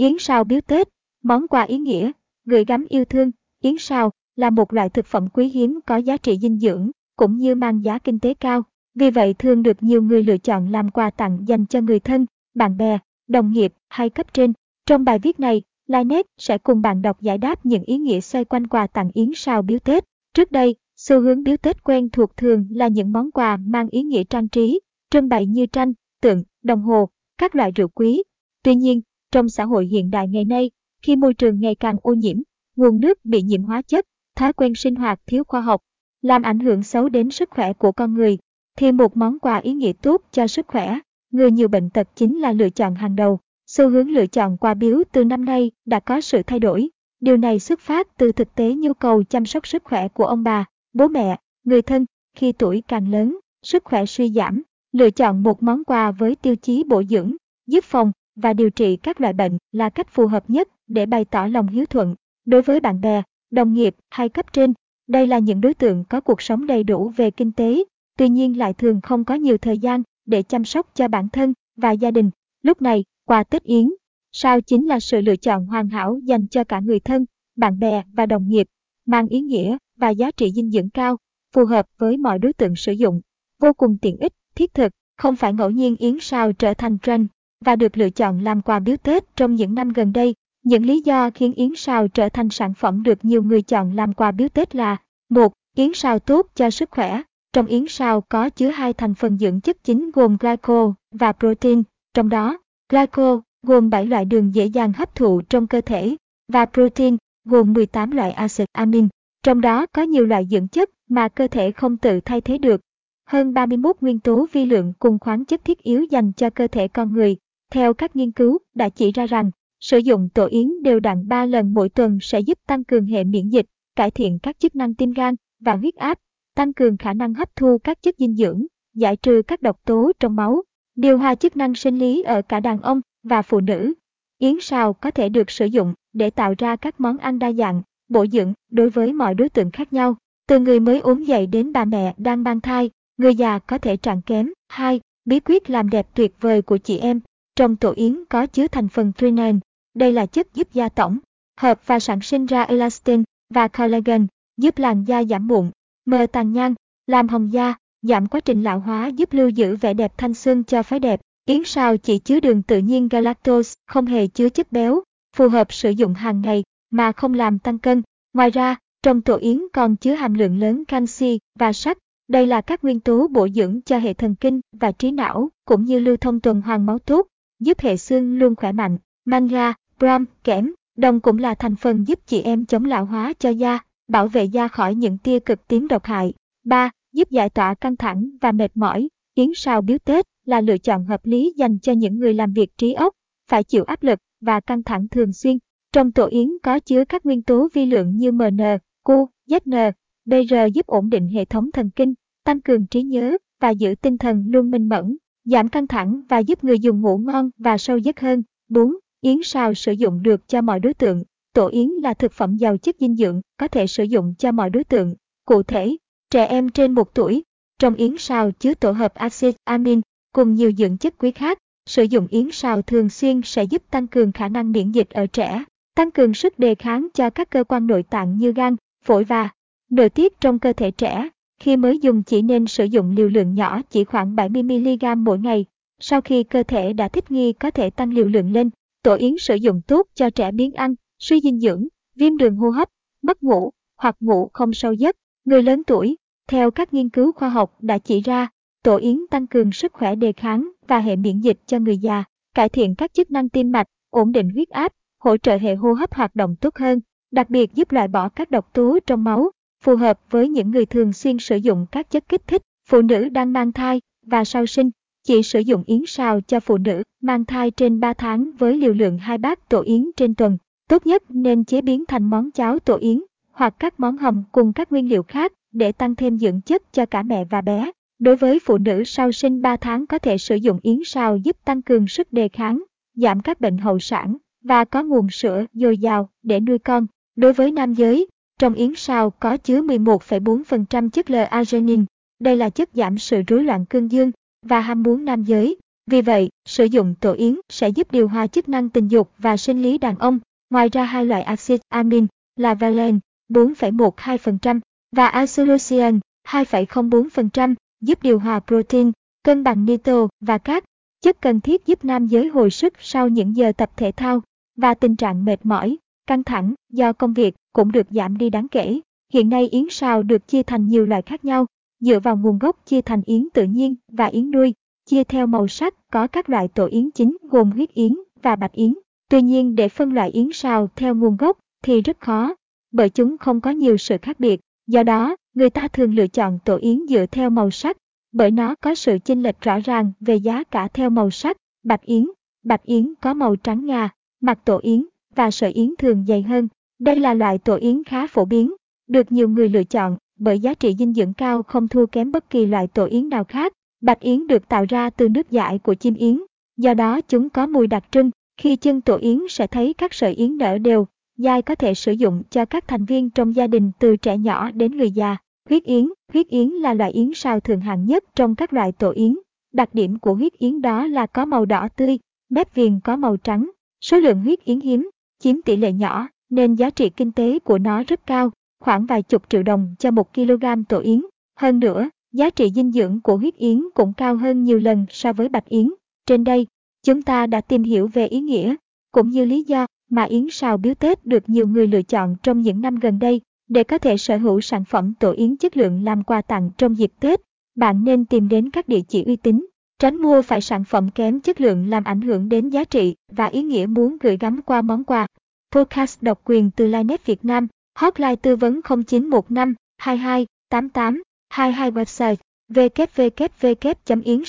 Yến 0.00 0.12
sao 0.18 0.44
biếu 0.44 0.60
Tết, 0.60 0.88
món 1.22 1.48
quà 1.48 1.62
ý 1.62 1.78
nghĩa, 1.78 2.12
gửi 2.44 2.64
gắm 2.64 2.86
yêu 2.88 3.04
thương, 3.04 3.30
yến 3.62 3.74
sao 3.78 4.10
là 4.36 4.50
một 4.50 4.72
loại 4.72 4.88
thực 4.88 5.06
phẩm 5.06 5.28
quý 5.32 5.48
hiếm 5.48 5.80
có 5.86 5.96
giá 5.96 6.16
trị 6.16 6.38
dinh 6.42 6.58
dưỡng, 6.58 6.90
cũng 7.16 7.36
như 7.36 7.54
mang 7.54 7.84
giá 7.84 7.98
kinh 7.98 8.18
tế 8.18 8.34
cao. 8.34 8.62
Vì 8.94 9.10
vậy 9.10 9.34
thường 9.34 9.62
được 9.62 9.82
nhiều 9.82 10.02
người 10.02 10.22
lựa 10.22 10.38
chọn 10.38 10.72
làm 10.72 10.90
quà 10.90 11.10
tặng 11.10 11.38
dành 11.46 11.66
cho 11.66 11.80
người 11.80 12.00
thân, 12.00 12.26
bạn 12.54 12.76
bè, 12.76 12.98
đồng 13.28 13.52
nghiệp 13.52 13.72
hay 13.88 14.10
cấp 14.10 14.34
trên. 14.34 14.52
Trong 14.86 15.04
bài 15.04 15.18
viết 15.18 15.40
này, 15.40 15.62
Linet 15.86 16.26
sẽ 16.38 16.58
cùng 16.58 16.82
bạn 16.82 17.02
đọc 17.02 17.20
giải 17.20 17.38
đáp 17.38 17.66
những 17.66 17.82
ý 17.82 17.98
nghĩa 17.98 18.20
xoay 18.20 18.44
quanh 18.44 18.66
quà 18.66 18.86
tặng 18.86 19.10
yến 19.14 19.30
sao 19.34 19.62
biếu 19.62 19.78
Tết. 19.78 20.04
Trước 20.34 20.52
đây, 20.52 20.74
xu 20.96 21.20
hướng 21.20 21.42
biếu 21.42 21.56
Tết 21.56 21.84
quen 21.84 22.10
thuộc 22.10 22.36
thường 22.36 22.68
là 22.70 22.88
những 22.88 23.12
món 23.12 23.30
quà 23.30 23.56
mang 23.56 23.88
ý 23.88 24.02
nghĩa 24.02 24.24
trang 24.24 24.48
trí, 24.48 24.80
trưng 25.10 25.28
bày 25.28 25.46
như 25.46 25.66
tranh, 25.66 25.92
tượng, 26.22 26.42
đồng 26.62 26.82
hồ, 26.82 27.08
các 27.38 27.54
loại 27.54 27.70
rượu 27.70 27.88
quý. 27.88 28.22
Tuy 28.62 28.74
nhiên, 28.74 29.00
trong 29.32 29.48
xã 29.48 29.64
hội 29.64 29.86
hiện 29.86 30.10
đại 30.10 30.28
ngày 30.28 30.44
nay, 30.44 30.70
khi 31.02 31.16
môi 31.16 31.34
trường 31.34 31.60
ngày 31.60 31.74
càng 31.74 31.96
ô 32.02 32.14
nhiễm, 32.14 32.36
nguồn 32.76 33.00
nước 33.00 33.24
bị 33.24 33.42
nhiễm 33.42 33.62
hóa 33.62 33.82
chất, 33.82 34.06
thói 34.36 34.52
quen 34.52 34.74
sinh 34.74 34.94
hoạt 34.94 35.20
thiếu 35.26 35.44
khoa 35.44 35.60
học, 35.60 35.80
làm 36.22 36.42
ảnh 36.42 36.60
hưởng 36.60 36.82
xấu 36.82 37.08
đến 37.08 37.30
sức 37.30 37.50
khỏe 37.50 37.72
của 37.72 37.92
con 37.92 38.14
người, 38.14 38.38
thì 38.76 38.92
một 38.92 39.16
món 39.16 39.38
quà 39.38 39.56
ý 39.56 39.72
nghĩa 39.72 39.92
tốt 40.02 40.22
cho 40.32 40.46
sức 40.46 40.66
khỏe, 40.68 40.98
người 41.30 41.50
nhiều 41.50 41.68
bệnh 41.68 41.90
tật 41.90 42.08
chính 42.16 42.38
là 42.38 42.52
lựa 42.52 42.70
chọn 42.70 42.94
hàng 42.94 43.16
đầu. 43.16 43.38
Xu 43.66 43.88
hướng 43.88 44.10
lựa 44.10 44.26
chọn 44.26 44.56
quà 44.56 44.74
biếu 44.74 45.02
từ 45.12 45.24
năm 45.24 45.44
nay 45.44 45.70
đã 45.86 46.00
có 46.00 46.20
sự 46.20 46.42
thay 46.42 46.58
đổi. 46.58 46.88
Điều 47.20 47.36
này 47.36 47.58
xuất 47.58 47.80
phát 47.80 48.16
từ 48.18 48.32
thực 48.32 48.54
tế 48.54 48.74
nhu 48.74 48.94
cầu 48.94 49.22
chăm 49.22 49.46
sóc 49.46 49.66
sức 49.66 49.84
khỏe 49.84 50.08
của 50.08 50.24
ông 50.24 50.42
bà, 50.42 50.64
bố 50.92 51.08
mẹ, 51.08 51.36
người 51.64 51.82
thân 51.82 52.06
khi 52.34 52.52
tuổi 52.52 52.82
càng 52.88 53.10
lớn, 53.10 53.38
sức 53.62 53.84
khỏe 53.84 54.06
suy 54.06 54.30
giảm. 54.30 54.62
Lựa 54.92 55.10
chọn 55.10 55.42
một 55.42 55.62
món 55.62 55.84
quà 55.84 56.10
với 56.10 56.34
tiêu 56.34 56.56
chí 56.56 56.84
bổ 56.84 57.02
dưỡng, 57.02 57.36
giúp 57.66 57.84
phòng 57.84 58.12
và 58.42 58.52
điều 58.52 58.70
trị 58.70 58.96
các 58.96 59.20
loại 59.20 59.32
bệnh 59.32 59.58
là 59.72 59.90
cách 59.90 60.08
phù 60.10 60.26
hợp 60.26 60.50
nhất 60.50 60.68
để 60.86 61.06
bày 61.06 61.24
tỏ 61.24 61.46
lòng 61.46 61.68
hiếu 61.68 61.86
thuận. 61.86 62.14
Đối 62.44 62.62
với 62.62 62.80
bạn 62.80 63.00
bè, 63.00 63.22
đồng 63.50 63.72
nghiệp 63.72 63.96
hay 64.10 64.28
cấp 64.28 64.52
trên, 64.52 64.74
đây 65.06 65.26
là 65.26 65.38
những 65.38 65.60
đối 65.60 65.74
tượng 65.74 66.04
có 66.04 66.20
cuộc 66.20 66.42
sống 66.42 66.66
đầy 66.66 66.84
đủ 66.84 67.12
về 67.16 67.30
kinh 67.30 67.52
tế, 67.52 67.84
tuy 68.18 68.28
nhiên 68.28 68.58
lại 68.58 68.72
thường 68.72 69.00
không 69.00 69.24
có 69.24 69.34
nhiều 69.34 69.58
thời 69.58 69.78
gian 69.78 70.02
để 70.26 70.42
chăm 70.42 70.64
sóc 70.64 70.90
cho 70.94 71.08
bản 71.08 71.28
thân 71.28 71.54
và 71.76 71.92
gia 71.92 72.10
đình. 72.10 72.30
Lúc 72.62 72.82
này, 72.82 73.04
quà 73.26 73.44
Tết 73.44 73.62
Yến, 73.62 73.90
sao 74.32 74.60
chính 74.60 74.86
là 74.86 75.00
sự 75.00 75.20
lựa 75.20 75.36
chọn 75.36 75.66
hoàn 75.66 75.88
hảo 75.88 76.18
dành 76.24 76.46
cho 76.46 76.64
cả 76.64 76.80
người 76.80 77.00
thân, 77.00 77.24
bạn 77.56 77.78
bè 77.78 78.02
và 78.12 78.26
đồng 78.26 78.48
nghiệp, 78.48 78.66
mang 79.06 79.28
ý 79.28 79.40
nghĩa 79.40 79.76
và 79.96 80.10
giá 80.10 80.30
trị 80.30 80.52
dinh 80.52 80.70
dưỡng 80.70 80.90
cao, 80.90 81.16
phù 81.54 81.64
hợp 81.64 81.86
với 81.98 82.16
mọi 82.16 82.38
đối 82.38 82.52
tượng 82.52 82.76
sử 82.76 82.92
dụng, 82.92 83.20
vô 83.60 83.72
cùng 83.72 83.98
tiện 84.02 84.16
ích, 84.16 84.32
thiết 84.54 84.74
thực, 84.74 84.92
không 85.16 85.36
phải 85.36 85.52
ngẫu 85.52 85.70
nhiên 85.70 85.96
Yến 85.96 86.18
sao 86.20 86.52
trở 86.52 86.74
thành 86.74 86.98
trend 86.98 87.26
và 87.64 87.76
được 87.76 87.98
lựa 87.98 88.10
chọn 88.10 88.44
làm 88.44 88.62
quà 88.62 88.78
biếu 88.78 88.96
Tết 88.96 89.36
trong 89.36 89.54
những 89.54 89.74
năm 89.74 89.88
gần 89.88 90.12
đây. 90.12 90.34
Những 90.64 90.86
lý 90.86 91.00
do 91.00 91.30
khiến 91.30 91.52
yến 91.52 91.72
sào 91.76 92.08
trở 92.08 92.28
thành 92.28 92.48
sản 92.50 92.74
phẩm 92.74 93.02
được 93.02 93.24
nhiều 93.24 93.42
người 93.42 93.62
chọn 93.62 93.96
làm 93.96 94.14
quà 94.14 94.30
biếu 94.30 94.48
Tết 94.48 94.74
là 94.74 94.96
một 95.28 95.52
Yến 95.78 95.94
sào 95.94 96.18
tốt 96.18 96.46
cho 96.54 96.70
sức 96.70 96.90
khỏe. 96.90 97.22
Trong 97.52 97.66
yến 97.66 97.84
sào 97.88 98.20
có 98.20 98.50
chứa 98.50 98.68
hai 98.68 98.92
thành 98.92 99.14
phần 99.14 99.38
dưỡng 99.38 99.60
chất 99.60 99.84
chính 99.84 100.10
gồm 100.10 100.36
glyco 100.40 100.94
và 101.14 101.32
protein, 101.32 101.82
trong 102.14 102.28
đó 102.28 102.58
glyco 102.88 103.40
gồm 103.62 103.90
7 103.90 104.06
loại 104.06 104.24
đường 104.24 104.54
dễ 104.54 104.66
dàng 104.66 104.92
hấp 104.92 105.14
thụ 105.14 105.40
trong 105.40 105.66
cơ 105.66 105.80
thể 105.80 106.16
và 106.52 106.66
protein 106.66 107.16
gồm 107.44 107.72
18 107.72 108.10
loại 108.10 108.30
axit 108.30 108.68
amin. 108.72 109.08
Trong 109.42 109.60
đó 109.60 109.86
có 109.86 110.02
nhiều 110.02 110.26
loại 110.26 110.46
dưỡng 110.50 110.68
chất 110.68 110.90
mà 111.08 111.28
cơ 111.28 111.48
thể 111.48 111.72
không 111.72 111.96
tự 111.96 112.20
thay 112.20 112.40
thế 112.40 112.58
được. 112.58 112.80
Hơn 113.26 113.54
31 113.54 113.96
nguyên 114.00 114.18
tố 114.18 114.46
vi 114.52 114.64
lượng 114.64 114.92
cùng 114.98 115.18
khoáng 115.18 115.44
chất 115.44 115.64
thiết 115.64 115.82
yếu 115.82 116.04
dành 116.10 116.32
cho 116.32 116.50
cơ 116.50 116.66
thể 116.66 116.88
con 116.88 117.12
người. 117.12 117.36
Theo 117.72 117.94
các 117.94 118.16
nghiên 118.16 118.32
cứu 118.32 118.58
đã 118.74 118.88
chỉ 118.88 119.12
ra 119.12 119.26
rằng, 119.26 119.50
sử 119.80 119.98
dụng 119.98 120.28
tổ 120.34 120.46
yến 120.46 120.82
đều 120.82 121.00
đặn 121.00 121.28
3 121.28 121.46
lần 121.46 121.74
mỗi 121.74 121.88
tuần 121.88 122.18
sẽ 122.20 122.40
giúp 122.40 122.58
tăng 122.66 122.84
cường 122.84 123.06
hệ 123.06 123.24
miễn 123.24 123.48
dịch, 123.48 123.66
cải 123.96 124.10
thiện 124.10 124.38
các 124.38 124.58
chức 124.58 124.76
năng 124.76 124.94
tim 124.94 125.12
gan 125.12 125.34
và 125.60 125.74
huyết 125.74 125.94
áp, 125.94 126.18
tăng 126.54 126.72
cường 126.72 126.96
khả 126.96 127.12
năng 127.12 127.34
hấp 127.34 127.56
thu 127.56 127.78
các 127.78 128.02
chất 128.02 128.14
dinh 128.18 128.34
dưỡng, 128.34 128.66
giải 128.94 129.16
trừ 129.16 129.42
các 129.46 129.62
độc 129.62 129.84
tố 129.84 130.12
trong 130.20 130.36
máu, 130.36 130.62
điều 130.96 131.18
hòa 131.18 131.34
chức 131.34 131.56
năng 131.56 131.74
sinh 131.74 131.98
lý 131.98 132.22
ở 132.22 132.42
cả 132.42 132.60
đàn 132.60 132.80
ông 132.80 133.00
và 133.22 133.42
phụ 133.42 133.60
nữ. 133.60 133.94
Yến 134.38 134.54
sào 134.60 134.92
có 134.92 135.10
thể 135.10 135.28
được 135.28 135.50
sử 135.50 135.66
dụng 135.66 135.94
để 136.12 136.30
tạo 136.30 136.54
ra 136.58 136.76
các 136.76 137.00
món 137.00 137.18
ăn 137.18 137.38
đa 137.38 137.52
dạng, 137.52 137.82
bổ 138.08 138.26
dưỡng 138.26 138.52
đối 138.70 138.90
với 138.90 139.12
mọi 139.12 139.34
đối 139.34 139.48
tượng 139.48 139.70
khác 139.70 139.92
nhau, 139.92 140.16
từ 140.48 140.58
người 140.58 140.80
mới 140.80 141.00
ốm 141.00 141.24
dậy 141.24 141.46
đến 141.46 141.72
bà 141.72 141.84
mẹ 141.84 142.14
đang 142.18 142.42
mang 142.42 142.60
thai, 142.60 142.90
người 143.16 143.34
già 143.34 143.58
có 143.58 143.78
thể 143.78 143.96
trạng 143.96 144.22
kém. 144.22 144.52
2. 144.68 145.00
Bí 145.24 145.40
quyết 145.40 145.70
làm 145.70 145.90
đẹp 145.90 146.06
tuyệt 146.14 146.34
vời 146.40 146.62
của 146.62 146.76
chị 146.76 146.98
em. 146.98 147.20
Trong 147.58 147.76
tổ 147.76 147.92
yến 147.96 148.24
có 148.28 148.46
chứa 148.46 148.68
thành 148.68 148.88
phần 148.88 149.12
threonine. 149.12 149.58
Đây 149.94 150.12
là 150.12 150.26
chất 150.26 150.54
giúp 150.54 150.68
da 150.72 150.88
tổng, 150.88 151.18
hợp 151.60 151.86
và 151.86 152.00
sản 152.00 152.20
sinh 152.20 152.46
ra 152.46 152.62
elastin 152.62 153.22
và 153.54 153.68
collagen, 153.68 154.26
giúp 154.56 154.78
làn 154.78 155.04
da 155.04 155.24
giảm 155.24 155.46
mụn, 155.46 155.70
mờ 156.04 156.26
tàn 156.32 156.52
nhang, 156.52 156.74
làm 157.06 157.28
hồng 157.28 157.52
da, 157.52 157.74
giảm 158.02 158.26
quá 158.26 158.40
trình 158.40 158.62
lão 158.62 158.80
hóa 158.80 159.06
giúp 159.06 159.32
lưu 159.32 159.48
giữ 159.48 159.76
vẻ 159.76 159.94
đẹp 159.94 160.12
thanh 160.16 160.34
xuân 160.34 160.64
cho 160.64 160.82
phái 160.82 161.00
đẹp. 161.00 161.20
Yến 161.46 161.62
sao 161.64 161.96
chỉ 161.96 162.18
chứa 162.18 162.40
đường 162.40 162.62
tự 162.62 162.78
nhiên 162.78 163.08
galactose, 163.08 163.74
không 163.86 164.06
hề 164.06 164.26
chứa 164.26 164.48
chất 164.48 164.72
béo, 164.72 165.02
phù 165.36 165.48
hợp 165.48 165.72
sử 165.72 165.90
dụng 165.90 166.14
hàng 166.14 166.40
ngày 166.40 166.64
mà 166.90 167.12
không 167.12 167.34
làm 167.34 167.58
tăng 167.58 167.78
cân. 167.78 168.02
Ngoài 168.32 168.50
ra, 168.50 168.76
trong 169.02 169.20
tổ 169.20 169.36
yến 169.36 169.62
còn 169.72 169.96
chứa 169.96 170.14
hàm 170.14 170.34
lượng 170.34 170.58
lớn 170.58 170.84
canxi 170.84 171.38
và 171.58 171.72
sắt. 171.72 171.98
Đây 172.28 172.46
là 172.46 172.60
các 172.60 172.84
nguyên 172.84 173.00
tố 173.00 173.28
bổ 173.28 173.48
dưỡng 173.48 173.80
cho 173.82 173.98
hệ 173.98 174.14
thần 174.14 174.34
kinh 174.34 174.60
và 174.72 174.92
trí 174.92 175.10
não, 175.10 175.48
cũng 175.64 175.84
như 175.84 175.98
lưu 175.98 176.16
thông 176.16 176.40
tuần 176.40 176.60
hoàn 176.60 176.86
máu 176.86 176.98
tốt, 176.98 177.26
giúp 177.60 177.80
hệ 177.80 177.96
xương 177.96 178.38
luôn 178.38 178.56
khỏe 178.56 178.72
mạnh. 178.72 178.98
Manga, 179.24 179.74
brom, 179.98 180.24
kẽm, 180.44 180.74
đồng 180.96 181.20
cũng 181.20 181.38
là 181.38 181.54
thành 181.54 181.76
phần 181.76 182.04
giúp 182.08 182.18
chị 182.26 182.42
em 182.42 182.66
chống 182.66 182.84
lão 182.84 183.04
hóa 183.04 183.32
cho 183.38 183.50
da, 183.50 183.78
bảo 184.08 184.28
vệ 184.28 184.44
da 184.44 184.68
khỏi 184.68 184.94
những 184.94 185.18
tia 185.18 185.38
cực 185.40 185.68
tím 185.68 185.88
độc 185.88 186.04
hại. 186.04 186.32
3. 186.64 186.90
Giúp 187.12 187.30
giải 187.30 187.50
tỏa 187.50 187.74
căng 187.74 187.96
thẳng 187.96 188.30
và 188.40 188.52
mệt 188.52 188.76
mỏi. 188.76 189.08
Yến 189.34 189.48
sao 189.54 189.82
biếu 189.82 189.98
Tết 189.98 190.26
là 190.44 190.60
lựa 190.60 190.78
chọn 190.78 191.04
hợp 191.04 191.26
lý 191.26 191.54
dành 191.56 191.78
cho 191.78 191.92
những 191.92 192.18
người 192.18 192.34
làm 192.34 192.52
việc 192.52 192.78
trí 192.78 192.92
óc, 192.92 193.14
phải 193.50 193.64
chịu 193.64 193.84
áp 193.84 194.02
lực 194.02 194.18
và 194.40 194.60
căng 194.60 194.82
thẳng 194.82 195.08
thường 195.08 195.32
xuyên. 195.32 195.58
Trong 195.92 196.12
tổ 196.12 196.26
yến 196.26 196.48
có 196.62 196.78
chứa 196.78 197.04
các 197.04 197.26
nguyên 197.26 197.42
tố 197.42 197.68
vi 197.74 197.86
lượng 197.86 198.16
như 198.16 198.32
MN, 198.32 198.58
Cu, 199.04 199.28
ZN, 199.48 199.92
BR 200.24 200.54
giúp 200.74 200.86
ổn 200.86 201.10
định 201.10 201.28
hệ 201.28 201.44
thống 201.44 201.70
thần 201.72 201.90
kinh, 201.90 202.14
tăng 202.44 202.60
cường 202.60 202.86
trí 202.86 203.02
nhớ 203.02 203.36
và 203.60 203.70
giữ 203.70 203.94
tinh 204.00 204.18
thần 204.18 204.44
luôn 204.48 204.70
minh 204.70 204.88
mẫn, 204.88 205.16
giảm 205.50 205.68
căng 205.68 205.86
thẳng 205.86 206.22
và 206.28 206.38
giúp 206.38 206.64
người 206.64 206.78
dùng 206.78 207.00
ngủ 207.00 207.18
ngon 207.18 207.50
và 207.58 207.78
sâu 207.78 207.98
giấc 207.98 208.20
hơn. 208.20 208.42
4. 208.68 208.96
Yến 209.20 209.36
sao 209.44 209.74
sử 209.74 209.92
dụng 209.92 210.22
được 210.22 210.48
cho 210.48 210.60
mọi 210.60 210.80
đối 210.80 210.94
tượng. 210.94 211.24
Tổ 211.52 211.68
yến 211.68 211.88
là 211.88 212.14
thực 212.14 212.32
phẩm 212.32 212.56
giàu 212.56 212.76
chất 212.76 212.96
dinh 213.00 213.16
dưỡng, 213.16 213.40
có 213.56 213.68
thể 213.68 213.86
sử 213.86 214.04
dụng 214.04 214.34
cho 214.38 214.52
mọi 214.52 214.70
đối 214.70 214.84
tượng. 214.84 215.14
Cụ 215.44 215.62
thể, 215.62 215.96
trẻ 216.30 216.44
em 216.44 216.68
trên 216.68 216.92
1 216.92 217.14
tuổi. 217.14 217.42
Trong 217.78 217.94
yến 217.94 218.14
sao 218.18 218.50
chứa 218.50 218.74
tổ 218.74 218.90
hợp 218.90 219.14
axit 219.14 219.54
amin 219.64 220.00
cùng 220.32 220.54
nhiều 220.54 220.72
dưỡng 220.78 220.96
chất 220.96 221.14
quý 221.18 221.30
khác. 221.30 221.58
Sử 221.86 222.02
dụng 222.02 222.26
yến 222.30 222.48
sao 222.52 222.82
thường 222.82 223.08
xuyên 223.08 223.40
sẽ 223.44 223.64
giúp 223.64 223.82
tăng 223.90 224.06
cường 224.06 224.32
khả 224.32 224.48
năng 224.48 224.72
miễn 224.72 224.92
dịch 224.92 225.10
ở 225.10 225.26
trẻ, 225.26 225.64
tăng 225.94 226.10
cường 226.10 226.34
sức 226.34 226.58
đề 226.58 226.74
kháng 226.74 227.08
cho 227.14 227.30
các 227.30 227.50
cơ 227.50 227.64
quan 227.64 227.86
nội 227.86 228.02
tạng 228.02 228.38
như 228.38 228.52
gan, 228.52 228.76
phổi 229.04 229.24
và 229.24 229.48
nội 229.90 230.10
tiết 230.10 230.40
trong 230.40 230.58
cơ 230.58 230.72
thể 230.72 230.90
trẻ. 230.90 231.28
Khi 231.58 231.76
mới 231.76 231.98
dùng 231.98 232.22
chỉ 232.22 232.42
nên 232.42 232.66
sử 232.66 232.84
dụng 232.84 233.10
liều 233.10 233.28
lượng 233.28 233.54
nhỏ 233.54 233.82
chỉ 233.90 234.04
khoảng 234.04 234.36
70mg 234.36 235.16
mỗi 235.16 235.38
ngày. 235.38 235.64
Sau 236.00 236.20
khi 236.20 236.42
cơ 236.42 236.62
thể 236.62 236.92
đã 236.92 237.08
thích 237.08 237.30
nghi 237.30 237.52
có 237.52 237.70
thể 237.70 237.90
tăng 237.90 238.12
liều 238.12 238.26
lượng 238.28 238.52
lên. 238.52 238.70
Tổ 239.02 239.14
yến 239.14 239.38
sử 239.38 239.54
dụng 239.54 239.80
tốt 239.86 240.06
cho 240.14 240.30
trẻ 240.30 240.52
biến 240.52 240.72
ăn, 240.72 240.94
suy 241.18 241.40
dinh 241.40 241.60
dưỡng, 241.60 241.86
viêm 242.16 242.36
đường 242.36 242.56
hô 242.56 242.70
hấp, 242.70 242.88
mất 243.22 243.42
ngủ 243.42 243.70
hoặc 243.96 244.16
ngủ 244.20 244.50
không 244.52 244.72
sâu 244.72 244.92
giấc. 244.92 245.16
Người 245.44 245.62
lớn 245.62 245.82
tuổi, 245.84 246.16
theo 246.48 246.70
các 246.70 246.94
nghiên 246.94 247.08
cứu 247.08 247.32
khoa 247.32 247.48
học 247.48 247.76
đã 247.80 247.98
chỉ 247.98 248.20
ra, 248.20 248.48
tổ 248.82 248.96
yến 248.96 249.18
tăng 249.30 249.46
cường 249.46 249.72
sức 249.72 249.92
khỏe 249.92 250.14
đề 250.14 250.32
kháng 250.32 250.70
và 250.88 250.98
hệ 250.98 251.16
miễn 251.16 251.40
dịch 251.40 251.58
cho 251.66 251.78
người 251.78 251.98
già, 251.98 252.24
cải 252.54 252.68
thiện 252.68 252.94
các 252.94 253.14
chức 253.14 253.30
năng 253.30 253.48
tim 253.48 253.72
mạch, 253.72 253.86
ổn 254.10 254.32
định 254.32 254.50
huyết 254.50 254.68
áp, 254.68 254.92
hỗ 255.18 255.36
trợ 255.36 255.56
hệ 255.56 255.74
hô 255.74 255.92
hấp 255.92 256.14
hoạt 256.14 256.36
động 256.36 256.56
tốt 256.56 256.76
hơn, 256.76 257.00
đặc 257.30 257.50
biệt 257.50 257.74
giúp 257.74 257.92
loại 257.92 258.08
bỏ 258.08 258.28
các 258.28 258.50
độc 258.50 258.72
tố 258.72 258.98
trong 259.06 259.24
máu, 259.24 259.50
phù 259.84 259.96
hợp 259.96 260.20
với 260.30 260.48
những 260.48 260.70
người 260.70 260.86
thường 260.86 261.12
xuyên 261.12 261.38
sử 261.38 261.56
dụng 261.56 261.86
các 261.92 262.10
chất 262.10 262.28
kích 262.28 262.46
thích, 262.46 262.62
phụ 262.88 263.02
nữ 263.02 263.28
đang 263.28 263.52
mang 263.52 263.72
thai 263.72 264.00
và 264.26 264.44
sau 264.44 264.66
sinh. 264.66 264.90
Chỉ 265.24 265.42
sử 265.42 265.60
dụng 265.60 265.82
yến 265.86 266.02
sao 266.06 266.40
cho 266.40 266.60
phụ 266.60 266.78
nữ 266.78 267.02
mang 267.22 267.44
thai 267.44 267.70
trên 267.70 268.00
3 268.00 268.12
tháng 268.12 268.50
với 268.58 268.76
liều 268.76 268.92
lượng 268.92 269.18
2 269.18 269.38
bát 269.38 269.68
tổ 269.68 269.82
yến 269.82 270.10
trên 270.16 270.34
tuần. 270.34 270.58
Tốt 270.88 271.06
nhất 271.06 271.22
nên 271.28 271.64
chế 271.64 271.82
biến 271.82 272.04
thành 272.08 272.24
món 272.24 272.50
cháo 272.50 272.78
tổ 272.78 272.96
yến 272.96 273.20
hoặc 273.52 273.74
các 273.78 274.00
món 274.00 274.16
hầm 274.16 274.42
cùng 274.52 274.72
các 274.72 274.92
nguyên 274.92 275.08
liệu 275.08 275.22
khác 275.22 275.52
để 275.72 275.92
tăng 275.92 276.14
thêm 276.14 276.38
dưỡng 276.38 276.60
chất 276.60 276.92
cho 276.92 277.06
cả 277.06 277.22
mẹ 277.22 277.44
và 277.44 277.60
bé. 277.60 277.90
Đối 278.18 278.36
với 278.36 278.58
phụ 278.64 278.78
nữ 278.78 279.04
sau 279.04 279.32
sinh 279.32 279.62
3 279.62 279.76
tháng 279.76 280.06
có 280.06 280.18
thể 280.18 280.38
sử 280.38 280.56
dụng 280.56 280.78
yến 280.82 280.98
sao 281.04 281.36
giúp 281.36 281.56
tăng 281.64 281.82
cường 281.82 282.08
sức 282.08 282.32
đề 282.32 282.48
kháng, 282.48 282.82
giảm 283.14 283.40
các 283.40 283.60
bệnh 283.60 283.78
hậu 283.78 283.98
sản 283.98 284.36
và 284.64 284.84
có 284.84 285.02
nguồn 285.02 285.30
sữa 285.30 285.64
dồi 285.72 285.98
dào 285.98 286.28
để 286.42 286.60
nuôi 286.60 286.78
con. 286.78 287.06
Đối 287.36 287.52
với 287.52 287.72
nam 287.72 287.94
giới, 287.94 288.28
trong 288.58 288.74
yến 288.74 288.92
sao 288.96 289.30
có 289.30 289.56
chứa 289.56 289.80
11,4% 289.80 291.08
chất 291.10 291.30
L-arginine. 291.30 292.04
Đây 292.38 292.56
là 292.56 292.70
chất 292.70 292.90
giảm 292.92 293.18
sự 293.18 293.42
rối 293.46 293.64
loạn 293.64 293.84
cương 293.84 294.12
dương 294.12 294.30
và 294.62 294.80
ham 294.80 295.02
muốn 295.02 295.24
nam 295.24 295.44
giới. 295.44 295.76
Vì 296.06 296.22
vậy, 296.22 296.48
sử 296.68 296.84
dụng 296.84 297.14
tổ 297.20 297.32
yến 297.32 297.60
sẽ 297.68 297.88
giúp 297.88 298.12
điều 298.12 298.28
hòa 298.28 298.46
chức 298.46 298.68
năng 298.68 298.88
tình 298.88 299.08
dục 299.08 299.30
và 299.38 299.56
sinh 299.56 299.82
lý 299.82 299.98
đàn 299.98 300.18
ông. 300.18 300.38
Ngoài 300.70 300.88
ra 300.88 301.04
hai 301.04 301.26
loại 301.26 301.42
axit 301.42 301.80
amin 301.88 302.26
là 302.56 302.74
valine 302.74 303.18
4,12% 303.48 304.80
và 305.16 305.40
isoleucine 305.40 306.18
2,04% 306.48 307.74
giúp 308.00 308.22
điều 308.22 308.38
hòa 308.38 308.60
protein, 308.60 309.12
cân 309.42 309.64
bằng 309.64 309.84
nitro 309.84 310.28
và 310.40 310.58
các 310.58 310.84
chất 311.20 311.40
cần 311.40 311.60
thiết 311.60 311.86
giúp 311.86 312.04
nam 312.04 312.26
giới 312.26 312.48
hồi 312.48 312.70
sức 312.70 312.94
sau 313.00 313.28
những 313.28 313.56
giờ 313.56 313.72
tập 313.72 313.90
thể 313.96 314.12
thao 314.12 314.42
và 314.76 314.94
tình 314.94 315.16
trạng 315.16 315.44
mệt 315.44 315.66
mỏi, 315.66 315.96
căng 316.28 316.44
thẳng 316.44 316.74
do 316.92 317.12
công 317.12 317.34
việc 317.34 317.54
cũng 317.72 317.92
được 317.92 318.06
giảm 318.10 318.38
đi 318.38 318.50
đáng 318.50 318.68
kể. 318.68 319.00
Hiện 319.32 319.48
nay 319.48 319.68
yến 319.68 319.84
sào 319.90 320.22
được 320.22 320.48
chia 320.48 320.62
thành 320.62 320.88
nhiều 320.88 321.06
loại 321.06 321.22
khác 321.22 321.44
nhau, 321.44 321.66
dựa 322.00 322.20
vào 322.20 322.36
nguồn 322.36 322.58
gốc 322.58 322.86
chia 322.86 323.00
thành 323.00 323.22
yến 323.26 323.48
tự 323.54 323.64
nhiên 323.64 323.94
và 324.12 324.26
yến 324.26 324.50
nuôi, 324.50 324.74
chia 325.06 325.24
theo 325.24 325.46
màu 325.46 325.68
sắc 325.68 325.94
có 326.12 326.26
các 326.26 326.50
loại 326.50 326.68
tổ 326.68 326.86
yến 326.86 327.10
chính 327.10 327.36
gồm 327.42 327.70
huyết 327.70 327.94
yến 327.94 328.12
và 328.42 328.56
bạch 328.56 328.72
yến. 328.72 328.94
Tuy 329.30 329.42
nhiên 329.42 329.74
để 329.74 329.88
phân 329.88 330.12
loại 330.12 330.30
yến 330.30 330.48
sào 330.52 330.88
theo 330.96 331.14
nguồn 331.14 331.36
gốc 331.36 331.58
thì 331.84 332.00
rất 332.00 332.20
khó, 332.20 332.54
bởi 332.92 333.08
chúng 333.08 333.38
không 333.38 333.60
có 333.60 333.70
nhiều 333.70 333.96
sự 333.96 334.16
khác 334.22 334.40
biệt. 334.40 334.60
Do 334.86 335.02
đó, 335.02 335.36
người 335.54 335.70
ta 335.70 335.88
thường 335.88 336.14
lựa 336.14 336.26
chọn 336.26 336.58
tổ 336.64 336.76
yến 336.76 337.06
dựa 337.08 337.26
theo 337.26 337.50
màu 337.50 337.70
sắc, 337.70 337.96
bởi 338.32 338.50
nó 338.50 338.74
có 338.74 338.94
sự 338.94 339.18
chênh 339.24 339.42
lệch 339.42 339.60
rõ 339.60 339.78
ràng 339.78 340.12
về 340.20 340.36
giá 340.36 340.64
cả 340.64 340.88
theo 340.88 341.10
màu 341.10 341.30
sắc. 341.30 341.56
Bạch 341.84 342.02
yến, 342.02 342.26
bạch 342.64 342.82
yến 342.82 343.14
có 343.20 343.34
màu 343.34 343.56
trắng 343.56 343.86
ngà, 343.86 344.08
mặt 344.40 344.58
tổ 344.64 344.78
yến 344.82 345.04
và 345.38 345.50
sợi 345.50 345.72
yến 345.72 345.94
thường 345.98 346.24
dày 346.28 346.42
hơn. 346.42 346.68
Đây 346.98 347.16
là 347.16 347.34
loại 347.34 347.58
tổ 347.58 347.76
yến 347.76 348.04
khá 348.04 348.26
phổ 348.26 348.44
biến, 348.44 348.74
được 349.08 349.32
nhiều 349.32 349.48
người 349.48 349.68
lựa 349.68 349.84
chọn 349.84 350.16
bởi 350.38 350.58
giá 350.58 350.74
trị 350.74 350.94
dinh 350.98 351.14
dưỡng 351.14 351.32
cao 351.32 351.62
không 351.62 351.88
thua 351.88 352.06
kém 352.06 352.32
bất 352.32 352.50
kỳ 352.50 352.66
loại 352.66 352.86
tổ 352.86 353.04
yến 353.04 353.28
nào 353.28 353.44
khác. 353.44 353.72
Bạch 354.00 354.20
yến 354.20 354.46
được 354.46 354.68
tạo 354.68 354.84
ra 354.88 355.10
từ 355.10 355.28
nước 355.28 355.50
giải 355.50 355.78
của 355.78 355.94
chim 355.94 356.14
yến, 356.14 356.42
do 356.76 356.94
đó 356.94 357.20
chúng 357.20 357.48
có 357.48 357.66
mùi 357.66 357.86
đặc 357.86 358.04
trưng. 358.10 358.30
Khi 358.56 358.76
chân 358.76 359.00
tổ 359.00 359.16
yến 359.16 359.38
sẽ 359.48 359.66
thấy 359.66 359.94
các 359.94 360.14
sợi 360.14 360.32
yến 360.32 360.58
nở 360.58 360.78
đều, 360.78 361.06
dai 361.36 361.62
có 361.62 361.74
thể 361.74 361.94
sử 361.94 362.12
dụng 362.12 362.42
cho 362.50 362.64
các 362.64 362.88
thành 362.88 363.04
viên 363.04 363.30
trong 363.30 363.56
gia 363.56 363.66
đình 363.66 363.90
từ 363.98 364.16
trẻ 364.16 364.38
nhỏ 364.38 364.70
đến 364.70 364.96
người 364.96 365.10
già. 365.10 365.36
Huyết 365.68 365.84
yến, 365.84 366.08
huyết 366.32 366.48
yến 366.48 366.68
là 366.68 366.94
loại 366.94 367.10
yến 367.10 367.30
sao 367.34 367.60
thường 367.60 367.80
hạng 367.80 368.04
nhất 368.04 368.24
trong 368.36 368.54
các 368.54 368.72
loại 368.72 368.92
tổ 368.92 369.10
yến. 369.10 369.36
Đặc 369.72 369.94
điểm 369.94 370.18
của 370.18 370.34
huyết 370.34 370.52
yến 370.52 370.82
đó 370.82 371.06
là 371.06 371.26
có 371.26 371.44
màu 371.44 371.64
đỏ 371.64 371.88
tươi, 371.96 372.18
mép 372.50 372.74
viền 372.74 373.00
có 373.00 373.16
màu 373.16 373.36
trắng. 373.36 373.70
Số 374.00 374.16
lượng 374.16 374.40
huyết 374.40 374.64
yến 374.64 374.80
hiếm, 374.80 375.10
chiếm 375.38 375.62
tỷ 375.62 375.76
lệ 375.76 375.92
nhỏ, 375.92 376.28
nên 376.50 376.74
giá 376.74 376.90
trị 376.90 377.10
kinh 377.10 377.32
tế 377.32 377.58
của 377.58 377.78
nó 377.78 378.02
rất 378.02 378.26
cao, 378.26 378.50
khoảng 378.80 379.06
vài 379.06 379.22
chục 379.22 379.42
triệu 379.48 379.62
đồng 379.62 379.94
cho 379.98 380.10
một 380.10 380.34
kg 380.34 380.84
tổ 380.88 381.00
yến. 381.00 381.22
Hơn 381.56 381.78
nữa, 381.78 382.08
giá 382.32 382.50
trị 382.50 382.70
dinh 382.74 382.92
dưỡng 382.92 383.20
của 383.20 383.36
huyết 383.36 383.54
yến 383.54 383.82
cũng 383.94 384.12
cao 384.12 384.36
hơn 384.36 384.64
nhiều 384.64 384.78
lần 384.78 385.06
so 385.10 385.32
với 385.32 385.48
bạch 385.48 385.68
yến. 385.68 385.88
Trên 386.26 386.44
đây, 386.44 386.66
chúng 387.06 387.22
ta 387.22 387.46
đã 387.46 387.60
tìm 387.60 387.82
hiểu 387.82 388.08
về 388.12 388.26
ý 388.26 388.40
nghĩa, 388.40 388.74
cũng 389.12 389.30
như 389.30 389.44
lý 389.44 389.64
do 389.64 389.86
mà 390.10 390.22
yến 390.22 390.46
sào 390.50 390.76
biếu 390.76 390.94
Tết 390.94 391.26
được 391.26 391.48
nhiều 391.48 391.66
người 391.66 391.86
lựa 391.86 392.02
chọn 392.02 392.36
trong 392.42 392.62
những 392.62 392.80
năm 392.80 392.96
gần 392.96 393.18
đây. 393.18 393.40
Để 393.68 393.84
có 393.84 393.98
thể 393.98 394.16
sở 394.16 394.36
hữu 394.36 394.60
sản 394.60 394.84
phẩm 394.84 395.14
tổ 395.20 395.32
yến 395.32 395.56
chất 395.56 395.76
lượng 395.76 396.04
làm 396.04 396.24
quà 396.24 396.42
tặng 396.42 396.70
trong 396.78 396.98
dịp 396.98 397.12
Tết, 397.20 397.40
bạn 397.76 398.04
nên 398.04 398.24
tìm 398.24 398.48
đến 398.48 398.70
các 398.70 398.88
địa 398.88 399.00
chỉ 399.08 399.24
uy 399.24 399.36
tín, 399.36 399.66
tránh 399.98 400.16
mua 400.16 400.42
phải 400.42 400.60
sản 400.60 400.84
phẩm 400.84 401.10
kém 401.10 401.40
chất 401.40 401.60
lượng 401.60 401.90
làm 401.90 402.04
ảnh 402.04 402.20
hưởng 402.20 402.48
đến 402.48 402.68
giá 402.68 402.84
trị 402.84 403.14
và 403.32 403.46
ý 403.46 403.62
nghĩa 403.62 403.86
muốn 403.86 404.16
gửi 404.20 404.36
gắm 404.36 404.62
qua 404.62 404.82
món 404.82 405.04
quà. 405.04 405.26
Podcast 405.74 406.22
độc 406.22 406.40
quyền 406.44 406.70
từ 406.70 406.86
Linet 406.86 407.26
Việt 407.26 407.44
Nam, 407.44 407.66
hotline 407.98 408.36
tư 408.36 408.56
vấn 408.56 408.80
0915 409.06 409.74
22 409.98 410.46
88 410.68 411.22
22 411.48 411.90
website 411.90 412.36
www.yến 412.72 414.42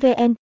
vn 0.00 0.34